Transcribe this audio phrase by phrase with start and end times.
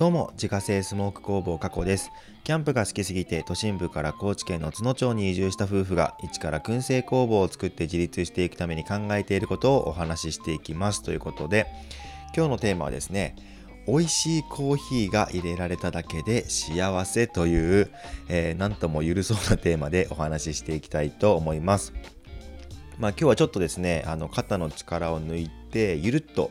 [0.00, 2.10] どうも、自家製スモーク工房加古です。
[2.42, 11.66] キャンプが好きすぎて都心部から高知県の津野町に移住した夫婦が一から燻製工房を作って自立していくために考えていることをお話ししていきますということで、
[12.34, 13.36] 今日のテーマはですね、
[13.86, 17.90] 美味しいコーヒーが入れられただけで幸せという、
[18.30, 21.92] えー、なんとも緩そうなテーマでお話ししていきたいと思います。
[22.98, 26.50] まあ今日はちょっとですね、あの肩の力を抜いてゆるっと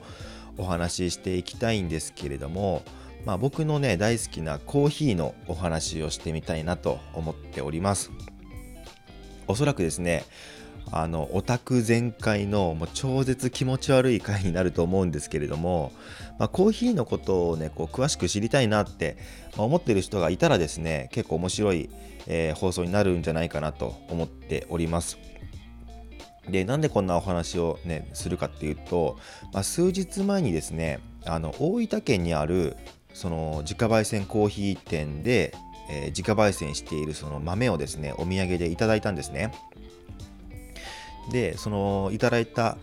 [0.55, 2.84] お話ししていきたいんですけれども、
[3.25, 8.11] まあ、僕のね大好きなコーヒーのお話をしてみたいなと思っております。
[9.47, 10.23] おそらくですね
[10.92, 15.92] あのオタク全開のもう超絶気持ち悪い回になると思うんですけれども、
[16.39, 19.18] まあ、コーヒーのことをねこう詳しく知りたいなって、
[19.57, 21.89] 思ってる人がいたらですね結構面白い、
[22.28, 25.17] えー、放送になるんじゃないかなと思っております。
[26.50, 29.17] でなんでこんなお話をねするかっていうと、
[29.54, 32.75] まあ、数日前にですねあの大分県にある
[33.13, 35.53] その自家焙煎コーヒー店で、
[35.89, 39.52] えー、自家焙煎しているその豆をですねお土産でいただいたんですね。
[41.31, 42.78] でそのいただいた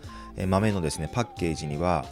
[0.46, 2.04] 豆のですねパッケージには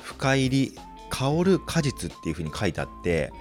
[0.00, 0.78] 深入り
[1.10, 3.32] 香る果実っていう風に書いてあって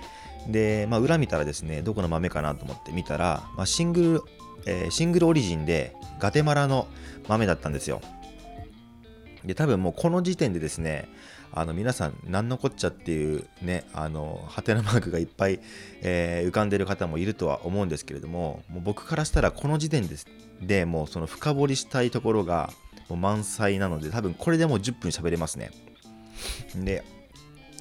[0.47, 4.23] で、まあ、裏見たらですねどこの豆かなと思って見たら、まあ、シング
[4.65, 6.87] ル、えー、シングルオリジンでガテマラの
[7.27, 8.01] 豆だったんですよ。
[9.43, 11.07] で多分もうこの時点でですね
[11.55, 15.61] あの皆さん何のこっちゃっていうねあのハテナマークがいっぱい、
[16.01, 20.27] えー、浮かんでる方もいるとは思うんですけれどももう僕からしたらこの時点です
[20.61, 22.71] でもうその深掘りしたいところが
[23.07, 25.71] もう満載なので多分これでもう10分喋れますね。
[26.75, 27.03] で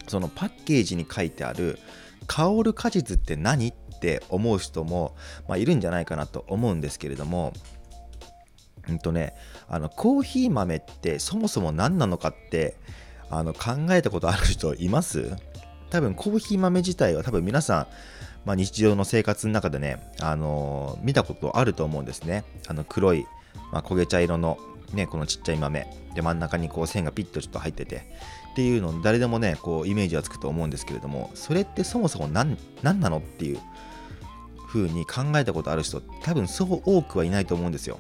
[0.07, 1.79] そのパッケージに書いてある
[2.27, 5.17] 香る果実って何って思う人も、
[5.49, 7.53] まあ、いるんじゃないかなと思うんですけれども
[8.89, 9.35] うんとね
[9.67, 12.77] あのコーヒー豆ってそもそも何なのかって
[13.37, 15.37] あの考えたことある人います？
[15.91, 17.87] 多分コーヒー豆自体は多分皆さん、
[18.45, 22.45] まあ、日常の生活の中でね、あのー、見たことあると思うんですね。
[22.69, 23.27] あの黒い、
[23.73, 24.59] まあ、焦げ茶色の、
[24.93, 28.07] ね、このちっちゃい豆で真ん中にこう線がピッとちょっと入ってて
[28.53, 33.19] っていうの誰でもねこうイメージはつくと思うんですけれどもそれってそもそも何何なの？
[33.19, 33.59] っていう
[34.69, 37.99] 風に考えたことある人多分そう多くはいないと思うんですよ。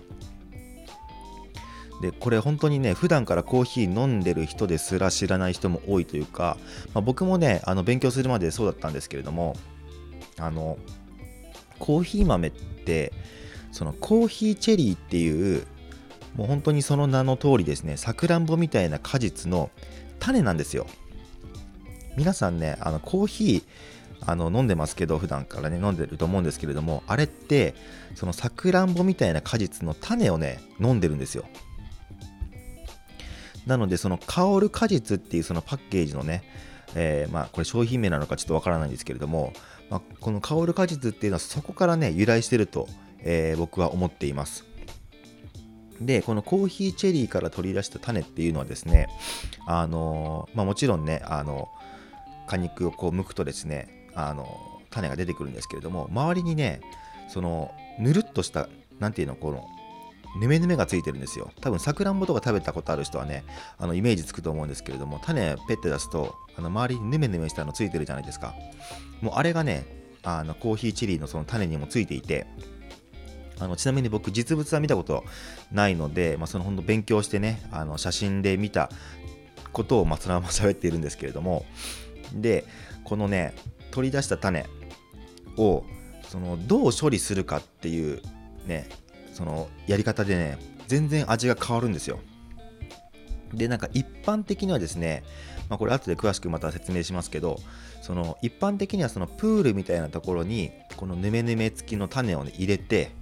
[2.00, 6.56] でこれ本当にね普段からコーヒー飲んでる人ですら知らない人も多いというか、
[6.92, 9.56] まあ、僕もねあの勉強するまでそうだったんですけれども
[10.38, 10.78] あの
[11.78, 13.12] コーヒー豆って
[13.72, 15.66] そのコーヒーチェリーっていう
[16.36, 19.70] もう本当にその名の通りですねさくらんぼみたいな果実の
[20.18, 20.86] 種なんですよ。
[22.16, 23.64] 皆さんねあのコーヒー
[24.26, 27.74] あの飲んでますけど普段からね飲んでると思うんですけれどもあれって
[28.14, 31.44] そのさくらんぼみたいな果実の種をね飲んでるんですよ。
[33.66, 36.44] なので、その香る果実っていうそのパッケージのね、
[36.94, 39.52] えー、まあこれ商品名なのかちょっとわからないんですけれども、
[39.90, 42.88] まあ、この香る果実っていうのはそこからね、由来してると、
[43.20, 44.64] えー、僕は思っています。
[46.00, 49.08] で、このコーヒーチェリーから取り出した種っていうのはですね、
[49.66, 51.68] あのー、まあ、もちろんね、あの
[52.46, 54.46] 果肉をこう剥くとですね、あの
[54.90, 56.80] 種が出てくるんですけれども、周りにね、
[57.28, 59.66] そのぬるっとした、なんていうの、この
[60.36, 61.50] ヌメヌメがついてるんですよ。
[61.60, 63.44] 多分さくらんぼとか食べたことある人はね
[63.78, 68.54] あのイメージつくと思うんですけれども種ペッて出すとあの周りにヌメヌメしたのついてるじゃないですか。
[69.20, 69.86] もうあれがね
[70.22, 72.46] あのコーヒーチリーのその種にもついていて
[73.58, 75.24] あのちなみに僕実物は見たこと
[75.70, 78.90] ないので、まあ、その本当勉強してねあの写真で見た
[79.72, 81.64] ことをまそのまま喋っているんですけれども
[82.32, 82.64] で
[83.04, 83.54] このね
[83.90, 84.66] 取り出した種
[85.56, 85.84] を
[86.28, 88.20] そのどう処理するかっていう
[88.66, 88.88] ね
[89.34, 92.20] そのやり方でね全然味が変わるんですよ。
[93.52, 95.22] でなんか一般的にはですね、
[95.68, 97.60] まあ、これ後で詳しくまた説明しますけど
[98.02, 103.12] その一般的にはそのプールみたいなところにこのヌメヌメ付きの種を、ね、入れて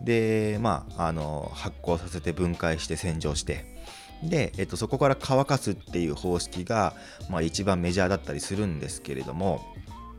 [0.00, 3.74] でまああの発酵させて分解して洗浄して
[4.22, 6.94] で、えっと、そこから乾かすっていう方式が、
[7.30, 9.74] まあ、一番メジャーだったりするんですけれども、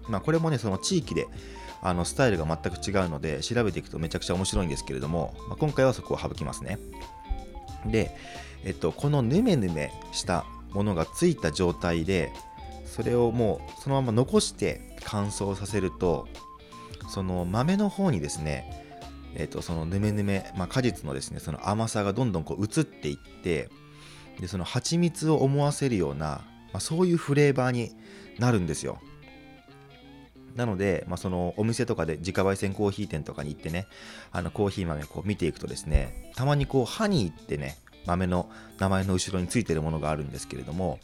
[0.09, 1.27] まあ、これもねその地域で
[1.81, 6.79] あのスタイルが全く違うので調べていくとめちゃくちゃ面白いんですけれども、まあ、今回はそこを省きますね。
[7.85, 8.15] で、
[8.63, 12.31] えっと、このヌメヌメしたものがついた状態で
[12.85, 16.27] それをもうそのまま残して乾燥させると
[17.09, 18.83] その豆の方にですね
[19.37, 23.69] えっと、そのヌメヌメ、まあ、果実のですねその甘さがどんどんこう移っていって
[24.39, 26.41] でその蜂蜜を思わせるような、
[26.71, 27.91] まあ、そういうフレーバーに
[28.39, 28.99] なるんですよ。
[30.55, 33.87] なので、まあ、そのお店とかで自家焙煎コーヒー店とかに行ってね、
[34.31, 38.49] あのコーヒー豆こう見ていくとですね、たまにこうハニーってね、豆の
[38.79, 40.99] 名前の後ろについてるものがあるんですけれども、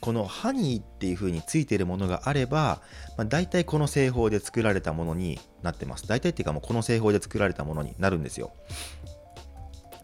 [0.00, 2.80] このハニーっていう風についてるものがあれば、
[3.18, 6.08] まあ、大体この製法で作られたものになってます。
[6.08, 8.52] 大体っていうかもうこの製法で作られたものになるんですよ。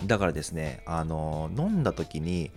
[0.05, 2.51] だからですねあの飲んだ時に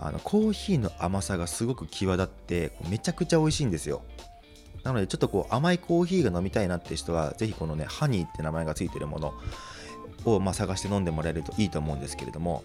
[0.00, 4.02] あのコーヒーの甘さがすごく際立ってめちゃくちゃ美味しいんですよ。
[4.84, 9.34] なのでちょっとこう甘いコーヒーが飲みたいなって人はぜひこのねハニーって名前がついてるもの
[10.24, 12.64] をまあ探して飲んでもらえるといいと思うんですけれども。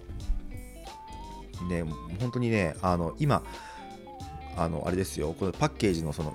[1.69, 1.83] で
[2.19, 3.41] 本当にねあの今
[4.55, 5.33] あのあれですよ。
[5.37, 6.33] このパッケージのその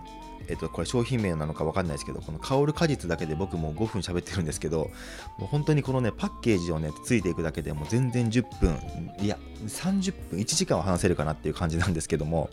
[0.48, 4.90] えっと、これ商品名なのか分かんないですけど、この香る果実だけで僕も5分喋ってるんですけど、
[5.38, 8.78] もう本当にこのね、パッケージをね、ついていくだけでもう全然10分、
[9.20, 12.50] いや、30分、1時間は話せるかなっていう感じなんですけども、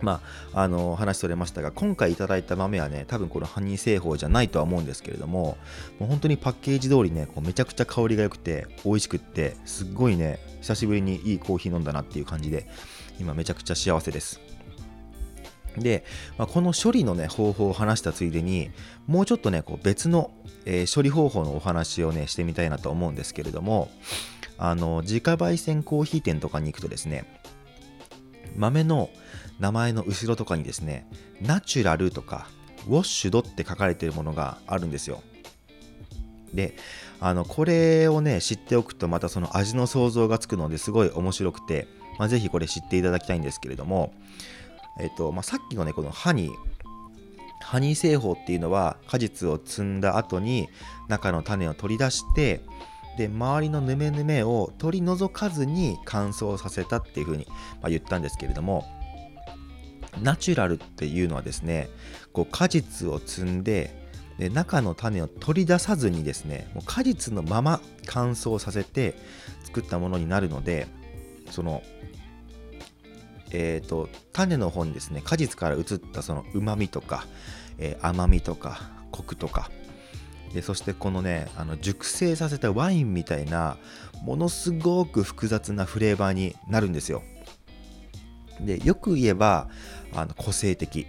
[0.00, 0.20] ま
[0.54, 5.56] あ、あの話それましたが今回いただいた豆はね多分このハニー製法じゃないとは思うんですけれども
[5.98, 12.68] もう本当にパッケージ通りねこうめちゃくちゃ香りが良くて美味しくってすっごいね久しぶりにいいコーヒー飲んだなっていう感じで
[13.18, 14.40] 今めちゃくちゃ幸せです。
[15.76, 16.04] で、
[16.36, 18.70] まあ、この処理のね方法を話したついでに
[19.06, 20.32] もうちょっとねこう別の、
[20.64, 23.88] えー、処理方法のお話をねしてみたいなと思うんですけれども
[24.56, 27.24] あの自家焙煎コーヒー店とかに行くとですね
[28.56, 29.10] 豆の
[29.58, 31.06] 名前の後ろとかにですね、
[31.40, 32.48] ナチュラルとか、
[32.86, 35.22] ウォッシュドって書かれているものがあるんですよ。
[36.54, 36.76] で、
[37.20, 44.12] あの、これをね、知っておくとまたその味の想像がつくのですごい面白くて、まあ、ぜひこれ知っていただきたいんですけれども、
[45.00, 46.52] えっと、まあ、さっきのね、このハニー、
[47.60, 50.68] ハニー製法っていうのは果実を摘んだ後に
[51.08, 52.62] 中の種を取り出して
[53.18, 57.48] で周りのヌメヌメを取り除かずに乾燥させたっていうふうに、
[57.82, 58.86] ま、言ったんですけれども
[60.22, 61.88] ナチュラルっていうのはですね
[62.32, 64.06] こう果実を摘んで
[64.38, 69.16] で中の種を取り出さずにですねもう果実のまま乾燥させて
[69.64, 70.86] 作ったものになるので
[71.50, 71.82] その
[73.50, 77.24] えーと、種の方にですね果実から移ったそのうまみとか、
[77.78, 79.70] えー、甘みとかコクとか
[80.52, 83.76] でそしてこのねあの熟成させたワインみたいな
[84.22, 87.22] ものすごく複雑なフレーバーになるんですよ。
[88.60, 89.68] でよく言えば
[90.14, 91.06] あの個性的。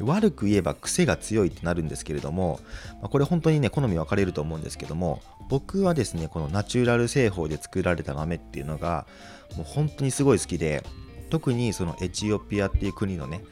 [0.00, 2.60] 悪く言えば癖が強いってなるんですけれども、
[3.02, 5.20] ま、これ本当にね好み分かれると思うんですけども
[5.50, 9.06] 僕はですねこのナチュラル製法で作られた豆っていうのが
[9.54, 10.82] もう本当にすごい好きで
[11.30, 13.42] 特にそのエチオピアっていう国のね、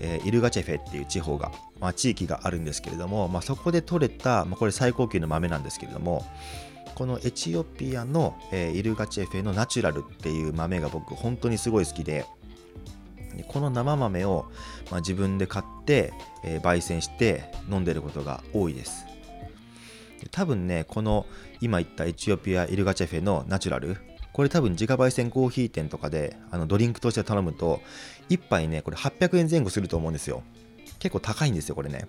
[0.00, 6.24] えー、イルガチェフェっていう地方が、まあ、地域があるんですけれども、まあ、そこで採れた、まあ、これ最高級の豆なんですけれども
[6.94, 12.24] このエチオピアの、えー、イルガチェフェのナチュラルっていう豆が僕本当にすごい好きで
[13.48, 14.46] この生豆を、
[14.90, 16.12] まあ、自分で買って、
[16.44, 19.06] えー、焙煎して飲んでることが多いです。
[20.30, 21.26] 多分ねこの
[21.60, 23.98] 今言ったエチオピアイルガチェフェのナチュラル
[24.34, 27.80] これ多分自家焙煎コーヒー店とかであのドリンクとして頼むと
[28.30, 30.42] 1杯ねこれ800円前後すると思うんですよ。
[30.98, 32.08] 結構高いんですよこれね。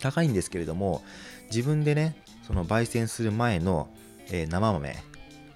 [0.00, 1.02] 高いんですけれども
[1.46, 3.88] 自分でねその焙煎する前の、
[4.30, 4.96] えー、生豆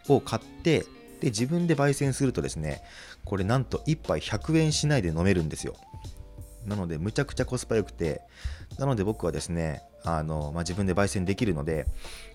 [0.08, 0.86] を買って
[1.20, 2.82] で自分で焙煎するとですね
[3.26, 5.76] これなんと1杯100円しないで飲めるんですよ。
[6.66, 8.22] なのでむちゃくちゃコスパ良くて
[8.78, 11.86] なので僕はですねあの、まあ、自分で焙煎できるので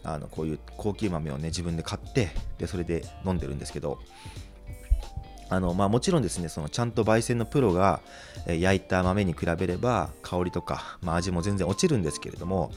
[0.04, 4.00] あのこういう高級豆をね自分で買ってでそれで飲んでるんですけど
[5.50, 8.02] あのまあ、もちろんですねそのちゃんと焙煎のプロが
[8.48, 12.70] 焼いた豆に比べれば香りとか、まあ、味も全然落ちるんですけれども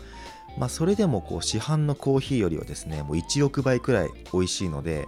[0.59, 5.07] まあ、それでもこう市販のコーヒーよりはですねもう1億倍くらい美味しいので、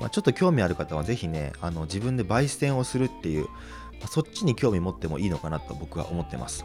[0.00, 3.46] まあ、ちょっと興味ある方はぜひねあの自分で焙煎をするっていう、
[4.08, 6.64] そっちに興味持ってもいいのかなと僕は思ってます。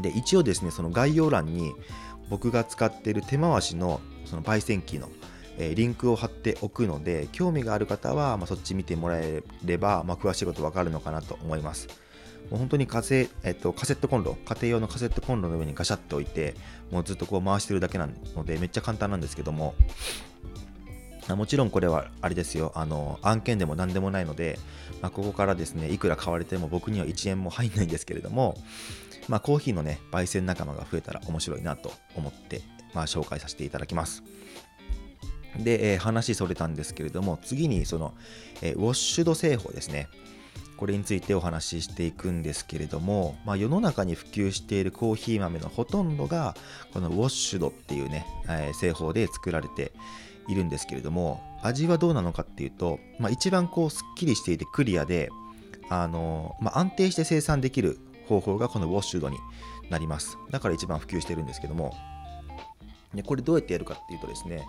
[0.00, 1.72] で一応ですねその概要欄に
[2.28, 5.08] 僕が使っている手回しのその焙煎機の
[5.58, 11.88] えリンクを貼っておくので興味がある方は、まあ、そっち見てもらえれば、まあ、詳しいことわかるのかなと思います。
[12.50, 16.54] もう本当にカセ,、えっと、カセットコンロ、家庭用のカセットコンロの上にガシャって置いて、
[16.90, 19.74] もうずっとこう回してるだけなので、めっちゃ簡単なんですけども、
[21.36, 24.58] もちろんこれはあれですよ、あの案件でも何でもないので、
[25.02, 28.56] まあ、ここからですね、いくら買われても僕には1円も入んないんですけれども、
[29.28, 32.62] まあ、コーヒーのね、焙煎仲間が増えたら面白いなと思って、
[32.94, 34.22] まあ、紹介させていただきます。
[35.58, 38.14] で、えー、話それたんですけれども、次にその、
[38.62, 40.08] えー、ウォッシュド製法ですね。
[40.80, 46.56] これについてお話ししていくんですけれども、まあ、世の中に普及しているコーヒー豆のほとんどが
[46.94, 49.92] このウォッシュドっていうね、えー、製法で作られて
[50.50, 55.30] いるんですけれども味はどうなのかっていうと、まあ、一番こうすっきりしていてクリアで
[55.88, 59.38] あの、まあ、安定して生産できる方法がこのウォッシュドに
[59.90, 60.38] なります。
[60.50, 61.94] だから一番普及してるんですけども。
[63.12, 64.64] でこれどうやってやるかっていうとですね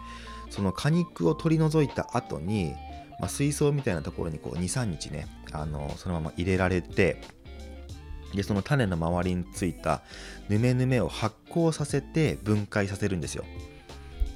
[0.50, 2.73] その果肉を取り除いた後に
[3.21, 7.21] まあ、水槽みたいなところに23日ねあのそのまま入れられて
[8.33, 10.01] でその種の周りについた
[10.50, 13.45] ヌメヌメを発酵させて分解させるんですよ。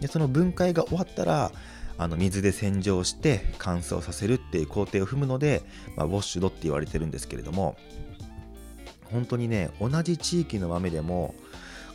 [0.01, 1.51] でその分解が終わったら
[1.97, 5.63] あの水で洗浄して乾燥させるっていう工程を踏むので、
[5.95, 7.77] まあ、ウォッシュドって言われてるんですけれども
[9.11, 11.35] 本当にね同じ地域の豆でも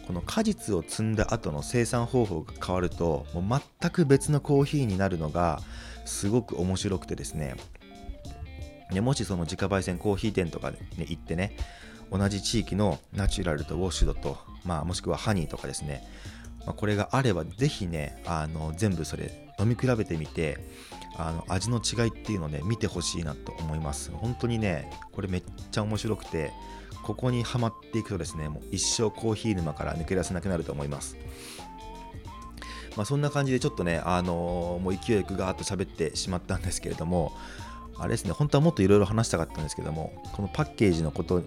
[0.07, 5.61] この果実を摘んだ後の生産方法が変わるともう全く別のコーヒーになるのが
[6.05, 7.55] すごく面白くてですね。
[8.91, 11.55] でもしその自家焙煎コーヒー店とかに、ね、行ってね
[12.11, 16.03] 同じ地域のナチュラルとウォッシュドと、まあ、もしくはハニーとかですね、
[16.67, 20.59] まあ、これがあればぜひねあの全部それ飲み比べてみて
[21.17, 24.11] あの味の違いっていうのをね見てほしいなと思います。
[24.11, 26.53] 本当にねこれめっちゃ面白くて
[27.03, 31.17] ここにはまっていくとですねもう一生コーヒー沼から抜け出せなくなると思います。
[32.97, 37.33] まあ、そんな感じでちょっとね、あのー、もう勢いよくガーッと喋ってしまったんですけれども、
[37.99, 41.43] あれですね、本当はもっといろいろ話したかったんですけども、このパッケージのこと、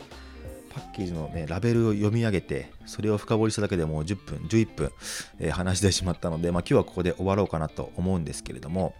[0.73, 4.91] パッケージの、ね、ラベルを読み上げて、それを深掘りしただけでもう10分、11分、
[5.39, 8.95] えー、話してしまったので、まあ、今日はここで終わろうかなと思うんですけれども、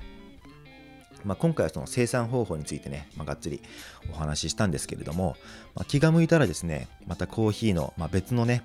[1.24, 3.62] まあ、今回はその生産方法についてね、まあ、がっつり
[4.12, 5.36] お話ししたんですけれども、
[5.76, 8.64] まあ、気が向いたらですね、またコーヒーの、ま別のね、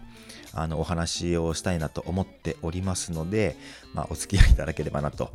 [0.53, 3.57] あのお話をしたいなと思っておりますので、
[3.95, 5.31] まお付き合いいただければなと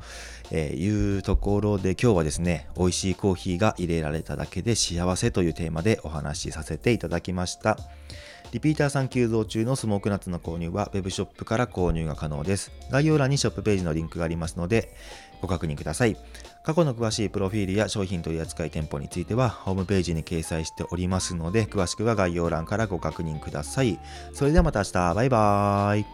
[0.53, 7.77] いうところで今日はですね、美味しいコーヒーが入れられただけで幸せというテーマでお話しさせていただきました。
[8.51, 12.71] リピーターさん急増中のスモークナッツの購入は Web ショップから購入が可能です。
[12.91, 14.95] 概要欄にショップページのリンクがありますので
[15.41, 16.15] ご確認ください。
[16.63, 23.99] 過去の詳しいプロフィールや商品取扱店舗についてはホームページに掲載しておりますので詳しくは概要欄からご確認ください。
[24.33, 26.05] それではまた明日バイバーイ